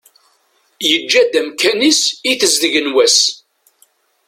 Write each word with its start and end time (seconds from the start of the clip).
Yeǧǧa-d 0.89 1.33
amkan-is 1.39 2.01
i 2.31 2.33
tezdeg 2.41 2.75
n 2.85 2.87
wass. 2.93 3.19